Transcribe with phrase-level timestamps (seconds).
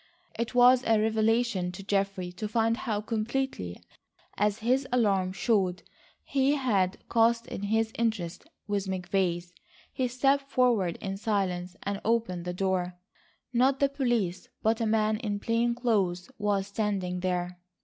[0.33, 3.79] It was a revelation to Geoffrey to find how completely,
[4.35, 5.83] as his alarm showed,
[6.23, 9.53] he had cast in his interests with McVay's.
[9.93, 12.95] He stepped forward in silence and opened the door.
[13.53, 17.59] Not the police, but a man in plain clothes was standing there.